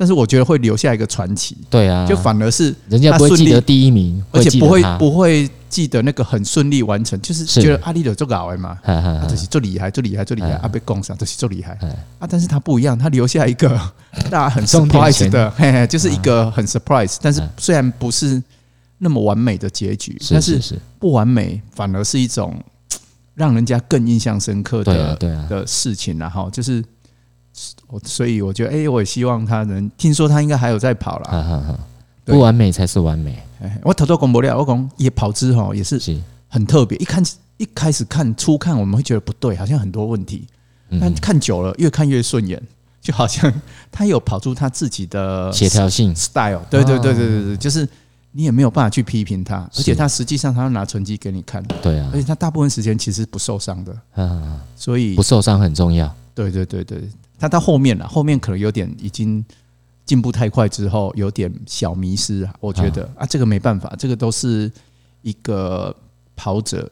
[0.00, 1.54] 但是我觉得会留下一个传奇。
[1.68, 8.78] 对啊，就反而是人家不会记得第一名，而且不会不会记得那个很顺利完成，就是觉得阿里的做搞嘛，
[9.28, 11.78] 就是最厉害，最厉害，最厉害，阿被攻上就是最厉害。
[12.18, 13.68] 啊，但是他不一样，他留下一个
[14.30, 18.42] 大家很 surprise 的，嘿嘿，就是一个很 surprise，但是虽然不是。
[19.02, 20.60] 那么完美的结局，但是
[20.98, 22.54] 不完美反而是一种
[23.32, 25.16] 让人家更印象深刻的
[25.48, 26.84] 的事情，然后就是
[27.88, 31.78] 我，所以我觉得，哎，我也希望他能听说他应该还有在跑了，
[32.24, 33.38] 不完美才是完美。
[33.82, 36.00] 我偷偷讲不了，我讲也跑之后也是
[36.48, 36.96] 很特别。
[36.98, 37.22] 一看
[37.56, 40.46] 一开始看初看我们会觉得不对，好像很多问题，
[41.00, 42.60] 但看久了越看越顺眼，
[43.00, 43.52] 就好像
[43.90, 46.14] 他有跑出他自己的协调性。
[46.14, 46.60] style。
[46.70, 47.88] 对对对对对对，就是。
[48.32, 56.08] 你也没有办法去批评他，而且他实际上他要拿成绩给你看，对啊，而且他大部分时间其实不受伤的，嗯，所以不受伤很重要。
[56.32, 57.02] 对对对对，
[57.40, 59.42] 他到后面了，后面可能有点已经
[60.04, 64.70] 进步太快之后有点小迷失啊，我觉得啊，这个没办法，这个都是
[65.22, 65.94] 一个
[66.36, 66.88] 跑者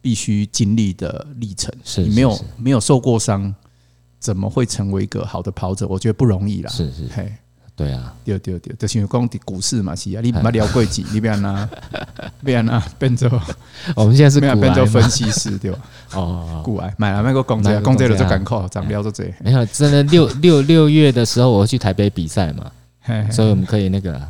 [0.00, 1.70] 必须经历的历程。
[1.84, 3.54] 是你没有没有受过伤，
[4.18, 5.86] 怎么会成为一个好的跑者？
[5.86, 6.70] 我觉得不容易啦。
[6.70, 7.30] 是是，嘿。
[7.76, 11.68] 对啊，对对对，就是讲的股市嘛，是啊，你不要聊贵几，你不要拿，
[12.40, 13.28] 不 要拿变做，
[13.96, 15.78] 我们现在是变做分析师对吧？
[16.14, 19.24] 哦，股癌买了那个公债，公债了就赶快，涨不了就这。
[19.40, 22.70] 没有，真的六六六月的时候，我去台北比赛嘛，
[23.32, 24.20] 所以我们可以那个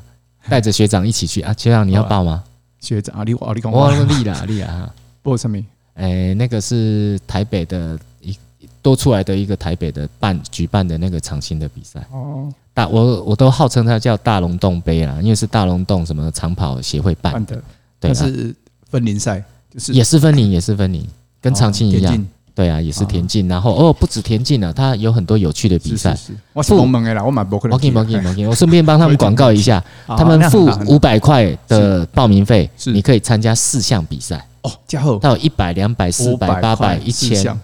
[0.48, 1.54] 带着学长一起去啊。
[1.56, 2.42] 学长你要报吗？
[2.80, 5.58] 学长啊，你我你讲我立了立了哈，报什么？
[5.96, 8.34] 哎，那个是台北的一
[8.80, 12.50] 多出来的一个台北的办举办的那个长青的比赛哦。
[12.74, 17.62] 大我我都号称它叫大龙洞杯啦，因为是大龙洞什么长跑协会办的，
[18.00, 18.54] 对，是
[18.90, 21.06] 分龄赛，就是也是分龄，也是分龄，
[21.40, 23.48] 跟长青一样，对啊，也是田径。
[23.48, 26.16] 然后哦，不止田径了，它有很多有趣的比赛。
[26.52, 27.68] 我是东门的啦，我买博客。
[27.68, 34.44] OK OK OK，我顺便帮他们广告一下， 他们付五百块的报名费，你可以参加四项比赛。
[34.62, 37.60] 哦，加厚到一百、两百、四百、八百、一千，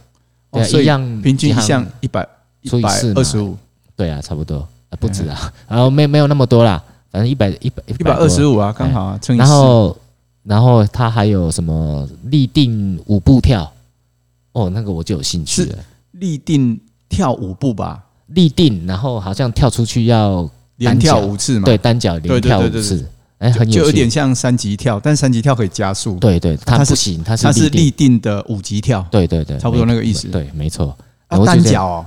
[0.53, 2.29] 对，一样平均一项一百，
[2.63, 3.57] 一百二十五。
[3.97, 4.67] 对啊，差不多，
[4.99, 5.53] 不止啊。
[5.69, 9.45] 然后没没有那么多啦，反正一百一百一百二十五啊，刚好啊，乘以四。
[9.45, 9.99] 然后
[10.43, 13.71] 然后他还有什么立定五步跳？
[14.53, 15.79] 哦，那个我就有兴趣了。
[16.13, 21.65] 立定跳五步吧，立定，然后好像跳出去要连跳五次嘛？
[21.65, 23.07] 对，单脚连跳五次。
[23.39, 26.17] 哎，很有就有点像三级跳，但三级跳可以加速。
[26.17, 29.07] 对对，它不行，它是它是立定的五级跳。
[29.11, 30.29] 对对对，差不多那个意思。
[30.29, 30.95] 对，没错。
[31.47, 32.07] 单脚哦，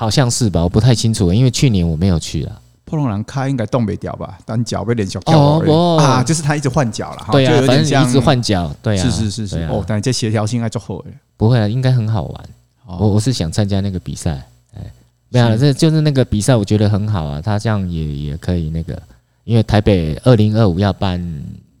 [0.00, 0.62] 好像是吧？
[0.62, 2.62] 我不太清楚，因为去年我没有去了。
[2.86, 4.38] 破龙兰开应该动没掉吧？
[4.46, 7.26] 单脚被连续跳哦啊，就是他一直换脚了。
[7.30, 8.74] 对啊，反正一直换脚。
[8.80, 9.58] 对啊，是是是是。
[9.64, 11.12] 哦，但这协调性还做好诶。
[11.36, 12.44] 不会啊，应该很好玩。
[12.86, 14.42] 我我是想参加那个比赛，
[14.74, 14.90] 哎，
[15.28, 17.38] 没有，这就是那个比赛，我觉得很好啊。
[17.42, 19.00] 他这样也也可以那个，
[19.44, 21.22] 因为台北二零二五要办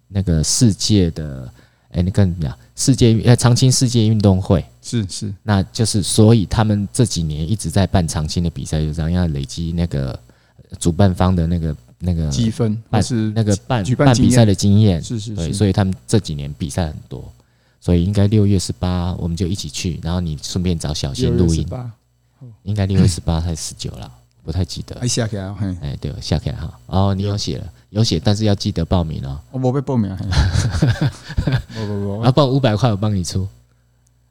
[0.08, 1.50] 那个世界的，
[1.92, 2.56] 哎，你看怎么样？
[2.76, 4.64] 世界呃长青世界运动会。
[4.82, 10.18] 是是，那就是所以他们这几年一直在办长青的比赛，就这样要累积那个
[10.78, 17.22] 主办方的那个那个积分，办是那个办办比赛的经验，是是，对，所以他们这几年比赛很多。
[17.80, 21.66] 所以应该六月十八我们就一起去，然后你顺便找小新录音。
[22.62, 24.10] 应该六月十八还是十九了，
[24.50, 24.96] 不太记得。
[25.00, 26.68] 哎，下来，哎，对，下来哈。
[26.86, 29.38] 哦，你有写了，有写，但是要记得报名哦。
[29.52, 30.10] 我没被报名。
[31.72, 33.46] 不不不，啊报五百块，我帮你出。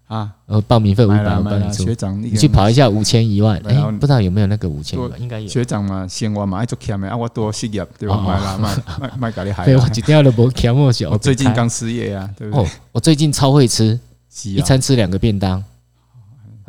[0.08, 1.86] 啊，呃，报名费五百，我帮你出。
[1.86, 5.22] 学长，你去跑一下五千一万，哎，不知道有没有那个五千一万？
[5.22, 5.48] 应该有。
[5.48, 8.18] 学长嘛，先我嘛爱做欠的啊，我多失业对吧？
[8.20, 9.64] 买啦买 买买咖喱海。
[9.64, 11.10] 对，我一条都无欠我小。
[11.12, 12.70] 我最近刚失业啊，对不对？
[12.92, 13.98] 我最近超会吃，
[14.44, 15.64] 一餐吃两个便当。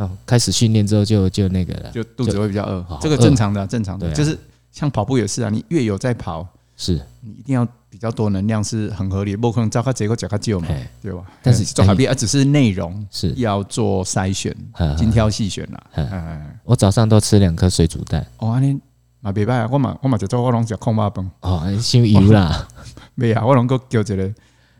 [0.04, 4.38] 哦，开始训练之后就就那个了，就肚子会比较饿，这个正常的，正常的，就是
[4.72, 7.66] 像跑步也是啊，你越有在跑，是你一定要。
[7.90, 10.68] 比较多能量是很合理，不可能照他结果讲他就嘛，
[11.02, 11.24] 对吧？
[11.42, 14.56] 但是做好比，啊只是内容是要做筛选，
[14.96, 16.40] 精挑细选啦。
[16.62, 18.24] 我早上都吃两颗水煮蛋。
[18.36, 18.78] 哦，安尼
[19.18, 21.28] 嘛别歹，我嘛我嘛就做我拢食空巴饭。
[21.40, 22.68] 哦，太油啦！
[23.16, 24.32] 没啊，我拢够叫一个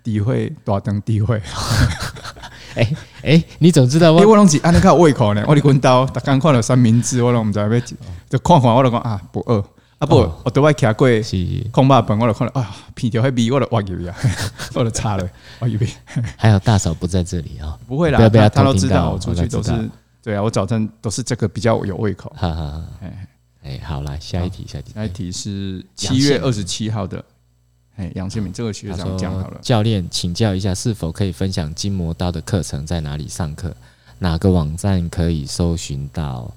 [0.04, 1.42] 机会大灯机会。
[2.74, 4.26] 哎哎，你怎么知道我？
[4.26, 5.44] 我拢是安尼较有胃口呢。
[5.46, 7.68] 我哩滚刀，刚看了三明治，我拢唔知要
[8.28, 9.64] 就看看，我就讲啊不饿。
[9.98, 11.06] 啊不，我都爱徛过
[11.70, 14.14] 空巴本，我就看到啊，皮条还比我的挖油呀，
[14.72, 15.28] 我就差了，
[15.58, 15.78] 挖油。
[16.38, 19.70] 还有大嫂不在这里啊，不会啦，他他都知道，我出去都是
[20.22, 22.32] 对啊，我早晨都是这个比较有胃口。
[22.34, 23.28] 哈哈，哎
[23.62, 27.22] 哎，好来下一题，下一题，下一题是七月二十七号的，
[28.00, 33.74] 哎，杨建敏这个学长讲好了，教练请教一下，是否可以分享筋膜刀的课程在哪里上课？
[34.18, 36.50] 哪个网站可以搜寻到？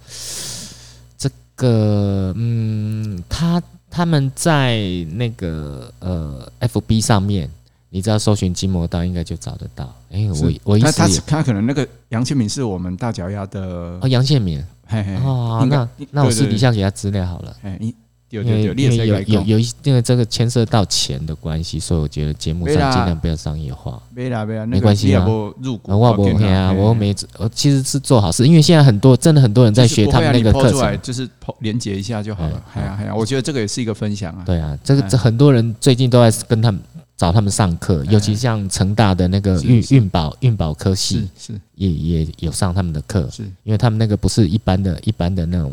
[1.17, 4.79] 这个嗯，他他们在
[5.11, 7.49] 那个呃，FB 上面，
[7.89, 9.93] 你只要搜寻筋膜刀应该就找得到。
[10.11, 13.61] 哎、欸，我我意思他可能那个杨建敏是我们大脚丫的
[14.01, 17.55] 哦，杨建敏，嘿嘿哦，那那我私底下给他资料好了。
[17.79, 17.95] 因为
[18.33, 24.01] 有有有有一因为这个牵涉到钱的关系，所以我觉得节目上尽量不要商业化。
[24.09, 25.23] 没啦没啦，没关系啊。
[25.61, 32.63] 入股我不会啊，我没我其实是做好事，因为现在很多真的很多人在学他们那个课程，就是连接一下就好了。
[32.73, 34.41] 哎呀哎呀，我觉得这个也是一个分享啊。
[34.43, 36.81] 对啊，这个这很多人最近都在跟他们
[37.15, 45.71] 找他们上课，尤其像成大的那个运运保运保科系，是也也有上他们的课，是因为他们那个不是一般的一般的那种。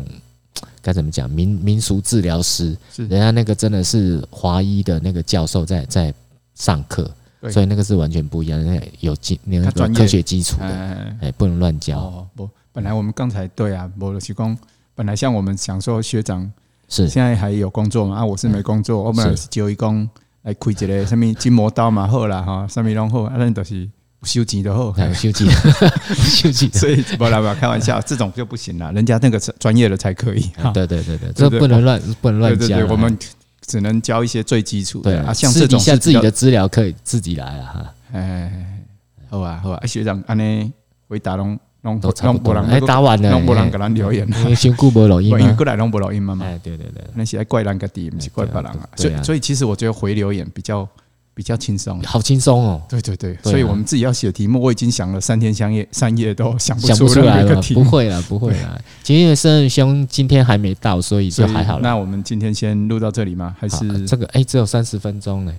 [0.81, 1.29] 该怎么讲？
[1.29, 6.13] 民民俗治疗师，人家那个真的是华医的那个教授在在
[6.55, 7.09] 上课，
[7.49, 11.99] 所以那个是完全不一样的，有基那个科学基础的，哎，不能乱教。
[11.99, 14.57] 哦，不，本来我们刚才对啊，我提供
[14.95, 16.51] 本来像我们想说学长
[16.89, 18.17] 是现在还有工作嘛？
[18.17, 20.09] 啊，我是没工作，嗯、我本来是就一工
[20.41, 23.89] 来开一个什么筋膜刀嘛，好啦哈，什么拢好，啊，那都是。
[24.23, 25.49] 修机的后，修机，
[26.13, 30.41] 修机，所以不啦不开玩笑，这种就不行了，人家那个专业的才可以。
[30.73, 32.85] 对对对对，这不能乱不能乱加。
[32.85, 33.17] 我们
[33.65, 35.23] 只能教一些最基础的。
[35.23, 37.93] 啊，像这种像自己的资料可以自己来啊哈。
[38.13, 38.83] 哎，
[39.27, 40.71] 好啊好啊，学长，安尼
[41.07, 42.53] 回答拢拢都差不多。
[42.53, 44.27] 哎，答完了，拢无人给咱留言。
[44.43, 46.45] 因为辛苦无录音，因为过来拢无录音嘛嘛。
[46.45, 48.87] 哎，对对对，那些怪人个底，不是怪别人啊。
[48.95, 50.87] 所以所以其实我觉得回留言比较。
[51.33, 52.81] 比较轻松，好轻松哦！
[52.89, 57.61] 对对对，所以我们自己要写题目，我已经想了三天三夜，三夜都想不出来了。
[57.73, 58.81] 不会了，不会了。
[59.03, 61.81] 其实因为生日兄今天还没到，所以就还好了。
[61.81, 63.55] 那我们今天先录到这里吗？
[63.59, 64.25] 还是这个？
[64.27, 65.53] 哎，只有三十分钟呢。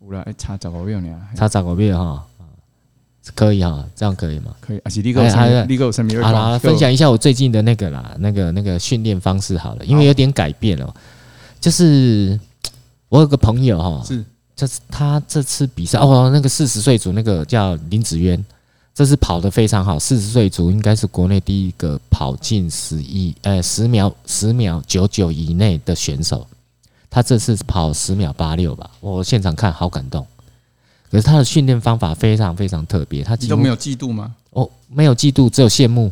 [0.00, 2.24] 有了，哎，差十五秒呢，差十五秒哈。
[3.34, 4.54] 可以哈，这样可以吗？
[4.60, 6.22] 可以，而且立刻还立刻什么？
[6.22, 10.94] 好啦，分享一下我最近的那个啦，那个那个训练方式好了，因为有点改变了，
[11.60, 12.38] 就是
[13.08, 14.24] 我有个朋友哈，是，
[14.56, 18.42] 就是他这次比赛哦，那个四十岁组那个叫林子渊，
[18.94, 26.46] 这次跑得非常好，四十岁组应该是国内第一个跑进十一呃十秒十秒九九以内的选手，
[27.10, 30.26] 他这次跑十秒八六吧，我现场看好感动。
[31.10, 34.34] 可是他的训练方法非常非常特别，他都没有嫉妒吗？
[34.50, 36.10] 哦，没有嫉妒，只有羡慕。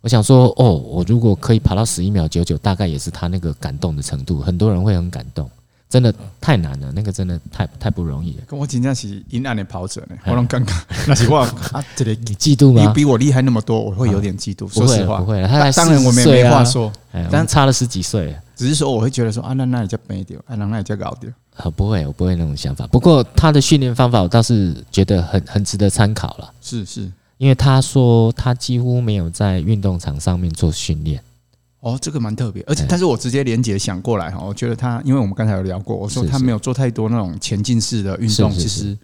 [0.00, 4.40] 我想说，哦，我如果可以跑到十一秒九九，大概也是他那个感动的程度。
[4.42, 5.48] 很多人会很感动，
[5.94, 8.42] 真的太难了，那个真的太太不容易了。
[8.48, 10.74] 跟我今天是阴暗的跑者呢，我能尴尬。
[11.06, 12.84] 那是我啊，这里 你嫉妒吗？
[12.84, 14.68] 你比我厉害那么多，我会有点嫉妒。
[14.68, 16.92] 说实话，不会，他当然我没没话说，
[17.30, 18.34] 但差了十几岁。
[18.56, 21.30] 只是说我会觉得说啊，那那也叫没丢，啊，那那也叫搞丢。
[21.54, 22.88] 啊，不会，我不会那种想法。
[22.88, 26.52] 不过他的训练方法，我倒是觉得很很值得参考了。
[26.60, 31.22] 是是，因为他说他几乎没有在运动场上面做训练。
[31.84, 38.96] 哦，这个蛮特别，而且但是我直接连结想过来哈，我觉得他，因为我们刚才有聊过，我说他没有做太多那种前进式的运动，其实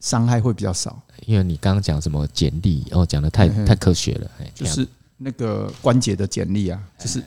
[0.00, 1.02] 伤害会比较少。
[1.26, 7.22] 因为你刚刚讲什么剪力，哦，讲的太太科学了，就是那个关节的剪力啊，就是。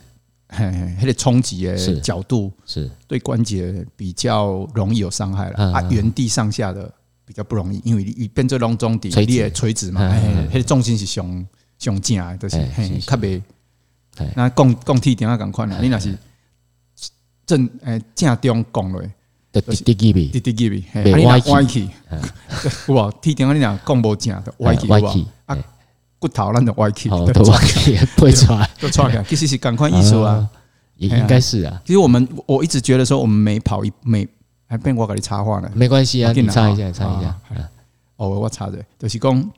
[0.56, 2.88] 嘿嘿，那个冲击的角度是。
[3.08, 6.94] 对关节比较容易有伤害了啊，原地上下的
[7.26, 10.02] 比较不容易，因为你变做拢中底，你也垂直嘛，
[10.52, 11.48] 那个重心是上
[11.80, 13.42] 上正的，就是嘿，特别。
[14.36, 16.18] 那共共体点啊，赶快啦，你那是
[17.46, 19.12] 正诶正中共嘞，
[19.52, 21.90] 滴滴几米，滴滴几米，你那歪去，
[22.88, 25.58] 哇，体点啊，你俩共无正的歪去，歪去啊。
[26.20, 29.22] 骨头咱就歪起，都歪起， 不会出 来，都出来。
[29.24, 30.48] 其实是赶快艺术啊，
[30.96, 31.82] 也应该是啊。
[31.84, 34.26] 其实我们我一直觉得说，我们每跑一每
[34.66, 37.36] 还变我给你插话呢，没关系啊，你插一下，插一下。
[38.16, 39.52] 哦，我插的，就是讲，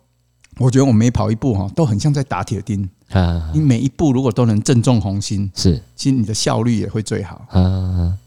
[0.58, 3.52] 我觉得我每跑一步哈，都很像在打铁钉啊。
[3.54, 7.46] 你每一步如果都能正中红心，是，其实你的效率也会最好。
[7.50, 8.18] 啊，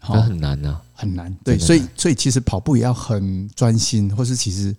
[0.00, 1.34] 好，很难啊，很难。
[1.44, 4.74] 对，所以所以其实跑步也要很专心，或是其实。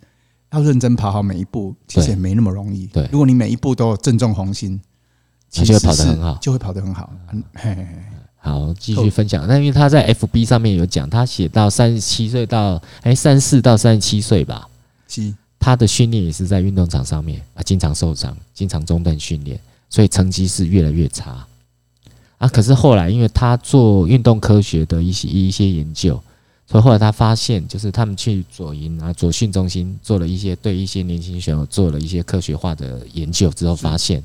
[0.51, 2.87] 要认真跑好每一步，其实也没那么容易。
[2.87, 4.79] 对，如果你每一步都正中红心，
[5.49, 7.11] 其实会跑得很好，就会跑得很好。
[7.33, 7.87] 嗯嘿嘿，
[8.37, 9.45] 好，继续分享。
[9.49, 14.65] 那因为他在 FB 上面有讲，他写到三十七岁到哎三十四到三十七岁吧，
[15.65, 21.43] 他的训练也是在运动场上面啊，经常受伤，经常中断训练，所以成绩是越来越差
[22.37, 22.47] 啊。
[22.47, 26.21] 可是后来，因为他做运动科学的一些一些研究。
[26.67, 34.23] 所以后来他发现，就是他们去左营啊、左训中心做了一些对一些年轻选手做了一些科学化的研究之后，发现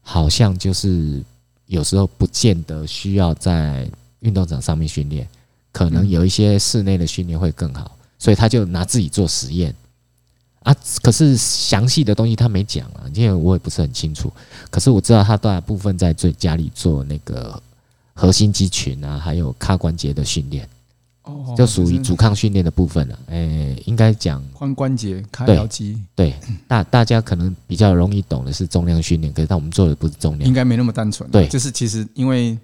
[0.00, 1.20] 好像就是
[1.66, 3.90] 有时候不见得需要在
[4.20, 5.28] 运动场上面训练，
[5.72, 7.96] 可能有一些室内的训练会更好。
[8.16, 9.74] 所以他就拿自己做实验
[10.60, 14.32] 啊，可是详细的东西他没讲啊，因为我也不是很清楚。
[14.70, 17.60] 可是我知道他大部分在最家里做那个
[18.14, 20.68] 核心肌群啊，还有髂关节的训练。
[21.22, 26.00] 哦就属于阻抗训练的部分了，哎，应该讲髋关节、髂腰肌。
[26.14, 26.34] 对，
[26.66, 31.28] 大大家可能比较容易懂的是重量训练，可是但我们做的不是重量，应该没那么单纯。
[31.30, 32.58] 对，就是其实因为哎，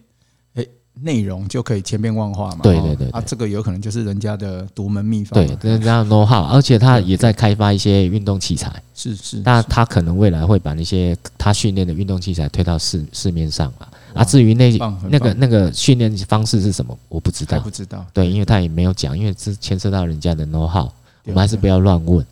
[1.02, 2.60] 内容就可以千变万化嘛。
[2.62, 5.34] 对对对，啊，这个有可能就是人家的独门秘方。
[5.34, 8.72] 对，人家的 know how，而且他也在开发一些运动器材。
[8.94, 13.86] 是是，那他可能未来会把那些他训练的运动器材推到市市面上嘛。
[14.14, 14.70] 啊，至于那
[15.10, 17.60] 那个那个训练方式是什么，我不知道。
[17.60, 18.04] 不知道。
[18.14, 20.88] 对，因为他也没有讲，因为这牵涉到人家的 know how，
[21.24, 22.24] 我们还是不要乱问。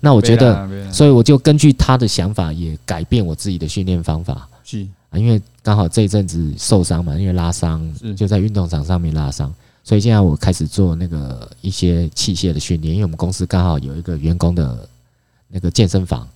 [0.00, 4.48] 那我觉得，所以我就根据他的想法，也改变我自己的训练方法。
[4.64, 9.52] 是啊，因为刚好这一阵子受伤嘛，因为拉伤，就在运动场上面拉伤，
[9.84, 14.88] 所以现在我开始做那个一些器械的训练，因为我们公司刚好有一个员工的
[15.46, 16.26] 那个健身房。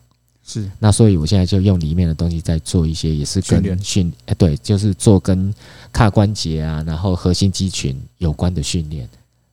[0.44, 5.54] 是，那所以我现在就用里面的东西在做一些，也是跟训，哎，对，就是做跟
[5.94, 9.08] 髂关节啊，然后核心肌群有关的训练。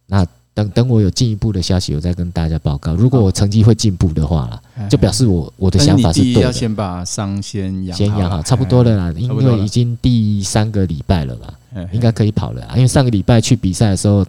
[0.07, 0.27] 那
[0.59, 2.93] 等等我有进一步的消息，我再跟大家报告。
[2.95, 6.41] 如果我成绩会进步的话啦，就表示我我的想法是对的。
[6.41, 11.53] 要先把伤先养，先养好，差不多了啦， 因为已经第三个礼拜了吧，
[11.91, 12.67] 应该可以跑了。
[12.75, 14.25] 因为上个礼拜去比赛的时候，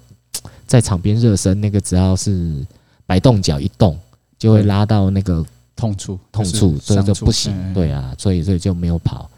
[0.66, 2.64] 在场边热身，那个只要是
[3.06, 3.98] 摆动脚一动，
[4.38, 5.44] 就会拉到那个。
[5.76, 7.54] 痛处，痛处，所以就不行。
[7.72, 9.30] 对啊，所以所以就没有跑。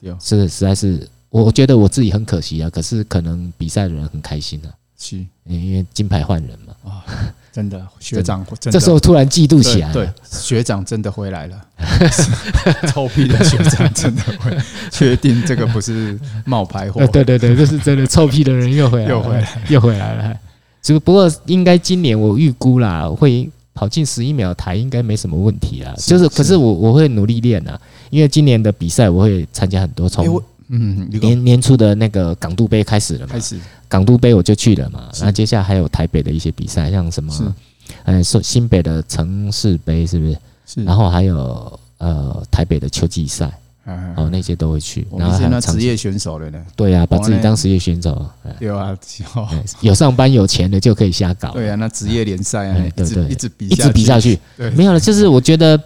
[0.00, 2.70] 有，是实在是，我觉得我自己很可惜啊。
[2.70, 4.72] 可是可能比赛的人很开心啊，
[5.02, 6.74] 是，因为金牌换人嘛。
[6.90, 7.04] 啊，
[7.52, 9.92] 真的， 学长，这时候突然嫉妒起来。
[9.92, 11.60] 对，学长真的回来了，
[12.92, 17.04] 臭屁的学长真的回来，确定这个不是冒牌货。
[17.08, 20.36] 对对对，这是真的，臭屁的人又回来，又回来，又回来了。
[20.80, 23.50] 只不过应该今年我预估啦会。
[23.74, 25.94] 跑进十一秒台应该没什么问题啦。
[25.96, 27.80] 就是，可是我我会努力练啊，
[28.10, 30.40] 因为今年的比赛我会参加很多，从
[30.74, 33.58] 嗯年年初的那个港都杯开始了嘛，开始
[33.88, 37.54] 港都杯我就去了嘛，然后接下来还有台北的一些比赛，像什么，
[38.04, 40.36] 呃，说新北的城市杯是不是？
[40.66, 43.52] 是，然后还有呃台北的秋季赛。
[44.16, 46.66] 哦，那些都会去，然后还有职业选手了呢。
[46.76, 48.24] 对啊，把自己当职业选手。
[48.60, 48.96] 对啊，
[49.80, 51.50] 有上班有钱的就可以瞎搞。
[51.50, 54.38] 对啊，那职业联赛啊，对对，一直比一直比下去。
[54.76, 55.76] 没有了，就是我觉得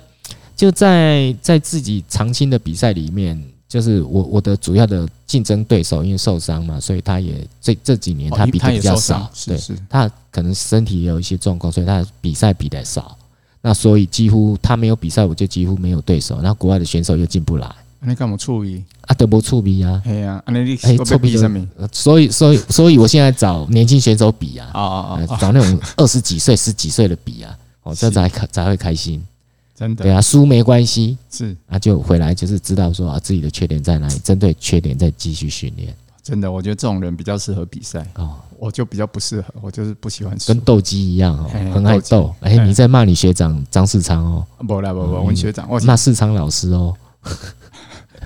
[0.55, 9.31] 就在在自己常青的比赛里面，就是我我的主要的竞争对手因为受伤嘛，所以他也这这几年他比的比较少。
[9.47, 13.17] 对，他可能身体也有一些状况，所以他比赛比的少。
[13.61, 16.37] 那所以几乎他没有比赛，我就几乎没有对手。
[16.37, 17.69] 然后国外的选手又进不来。
[17.99, 19.15] 你干嘛处理啊？
[19.15, 20.01] 都不处理啊？
[20.05, 21.67] 哎呀，你哎，处理什么？
[21.91, 25.39] 所以，所以，所以我现在找年轻选手比啊，啊啊啊！
[25.41, 29.21] 找那种二十几岁、十几岁的比啊，哦，这才开才会开心。
[29.77, 31.55] 真的，对啊，输没关系，是。
[31.69, 35.95] 啊，就回来就是知道说啊，自己的缺点在哪里，针对缺点再继续训练。
[36.23, 38.05] 真的，我觉得这种人比较适合比赛。
[38.15, 42.35] 哦，我就比较不适合，我就是不喜欢输，跟斗鸡一样哦，很爱斗。
[42.41, 44.47] 哎，你在骂你学长张世昌哦？
[44.67, 46.97] 不啦不不，我学长，我骂世昌老师哦。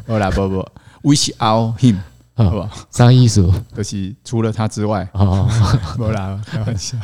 [0.06, 0.66] 不啦，不 不
[1.02, 1.96] ，Wish out him，
[2.44, 2.68] 好不好？
[2.90, 3.50] 啥意思？
[3.74, 5.48] 就是除了他之外，哦，
[5.98, 6.96] 没啦，开玩笑。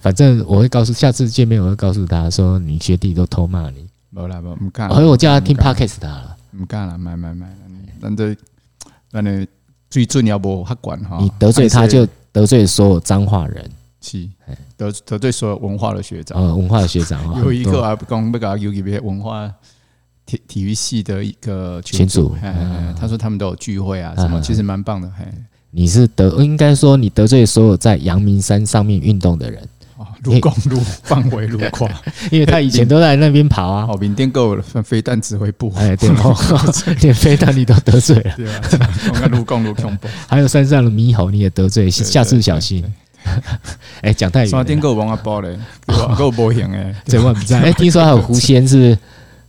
[0.00, 3.86] 反正我会告诉，下次见面我会告诉他说，你学弟都偷骂你。
[4.10, 4.88] 没啦，不不干。
[4.90, 6.36] 所以我叫他听 podcast 他了。
[6.58, 7.46] 不干了，买买买。
[8.00, 8.36] 反正
[9.10, 9.46] 反正
[9.90, 11.18] 最重要不他管哈。
[11.20, 13.70] 你得罪他就得罪所有脏话人，
[14.00, 14.28] 是
[14.76, 16.40] 得得罪所有文化的学长。
[16.40, 19.52] 呃，文化的学长 有一个还不讲不搞有一些文化。
[20.26, 22.36] 体体育系的一个群组，
[23.00, 25.08] 他说他们都有聚会啊，什么其实蛮棒的。
[25.70, 29.62] 你是得应该说你得罪所有在阳明山上面运动的人，
[30.24, 31.86] 卢公路范围路跨，
[32.32, 33.86] 因为他以前都在那边跑啊。
[33.88, 36.34] 哦，缅甸够了，飞弹指挥部，哎，对哦，
[37.02, 38.34] 连飞弹你都得罪了。
[38.36, 38.60] 对啊，
[39.08, 42.82] 我看卢公路恐怖，还有山上的猕猴你也得罪，下次小心。
[44.00, 44.48] 哎，讲太远。
[44.48, 45.58] 山顶够王阿包嘞，
[46.16, 47.60] 够波行哎，这我不知道。
[47.60, 48.96] 哎，听说还有狐仙是？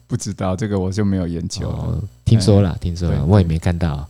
[0.07, 4.07] 不知道这个我就没有研究了，听说了，听说了，我也没看到。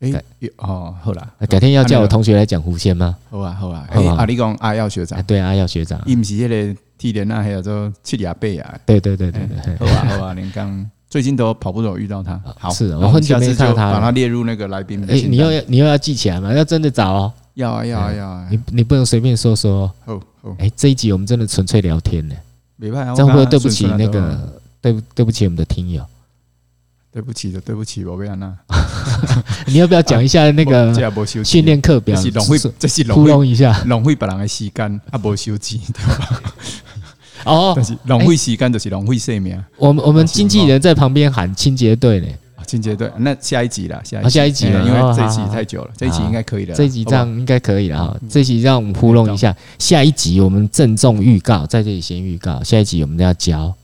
[0.00, 0.12] 哎，
[0.56, 3.16] 哦，好了，改天要叫我同学来讲狐仙吗？
[3.30, 3.86] 好啊，好啊。
[3.90, 8.78] 哎，阿你讲阿耀学长，对，阿耀学长，伊不是迄个体联啊还有做七里亚贝啊？
[8.84, 10.34] 对对对对对，好啊好啊。
[10.34, 15.02] 连刚最近都跑步都有遇到他，好，是我很久没看到他，把他列入那个来宾。
[15.08, 16.52] 哎，你又要你又要记起来吗？
[16.52, 19.90] 要真的找哦，要啊要啊要啊，你你不能随便说说。
[20.06, 22.34] 哦哦，哎，这一集我们真的纯粹聊天呢，
[22.76, 24.60] 没办法，这会对不起那个？
[24.84, 26.04] 对不对不起，我们的听友，
[27.10, 28.54] 对不起的，对不起，我不要那。
[29.66, 30.92] 你要不要讲一下那个
[31.42, 32.14] 训练课表？
[32.78, 36.42] 这是糊弄一下，浪费别人的时间，啊，无休息，对吧？
[37.50, 39.58] 哦，但是浪费时间就是浪费生命。
[39.78, 42.26] 我们我们经纪人在旁边喊清洁队呢，
[42.66, 43.10] 清洁队。
[43.16, 46.74] 那下一集了，下下一集了，因为这一集太久了，这一集应该可以了。
[46.74, 48.14] 这一集这样应该可以了哈。
[48.28, 53.74] 这一集让我们糊弄一下，下一集我们郑重预告，在这里先预告，下一集我们要教。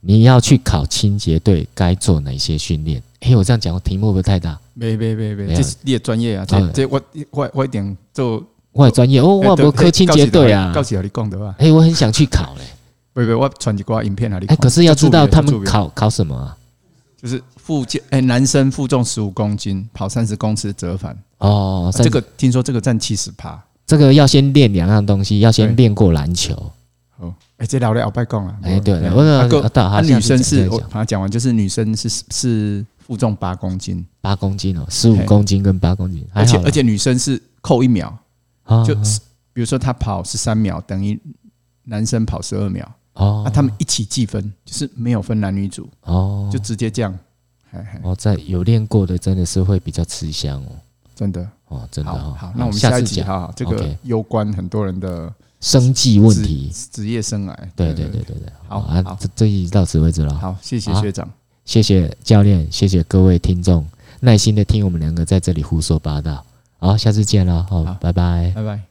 [0.00, 3.02] 你要去考清洁队，该做哪些训练？
[3.20, 4.58] 哎，我这样讲题目会不会太大？
[4.72, 6.44] 没没没没，这是你的专业啊！
[6.46, 8.42] 这这我我我一点做，
[8.72, 9.36] 我的专业哦。
[9.36, 11.54] 我不科清洁队啊，告诉你讲的话。
[11.58, 12.64] 哎，我很想去考嘞。
[13.12, 14.40] 不不，我传几挂影片啊。
[14.46, 16.56] 哎，可是要知道他们考考什么啊？
[17.20, 21.14] 就是负重，哎，男生负重十五公斤，跑三十公尺折返。
[21.38, 23.62] 哦，这个听说这个占七十趴。
[23.86, 26.72] 这个要先练两样东西，要先练过篮球。
[27.20, 28.58] 哦，哎，这聊的好白讲啊！
[28.62, 38.16] 哎，对，我说他女生是，我把它讲完，就是女生是是负重八公斤，八公斤哦，十五公斤跟八公斤，而且而且女生是扣一秒，
[38.86, 38.94] 就
[39.52, 41.20] 比如说她跑十三秒，等于
[41.84, 47.14] 男生跑十二秒哦，那他们一起计分，就是没有分男女组哦，就直接这样。
[48.02, 50.72] 哦，在有练过的真的是会比较吃香哦，
[51.14, 55.30] 真的哦，真的好，那我们下一集哈，这个攸关很多人的。
[55.60, 60.34] 生计问题，职业生癌，对对对对对，好啊，这这一到此为止了。
[60.38, 61.30] 好，谢谢学长，
[61.64, 63.86] 谢谢教练，谢谢各位听众，
[64.20, 66.44] 耐心的听我们两个在这里胡说八道。
[66.78, 68.89] 好，下次见了，好，拜拜，拜拜。